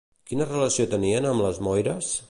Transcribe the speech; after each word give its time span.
Quina 0.29 0.47
relació 0.47 0.87
tenien 0.95 1.31
amb 1.33 1.47
les 1.49 1.61
Moires? 1.69 2.15